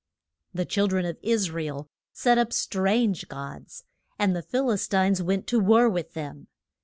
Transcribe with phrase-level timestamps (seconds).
[0.51, 3.83] The chil dren of Is ra el set up strange gods,
[4.17, 6.47] and the Phil is tines went to war with them.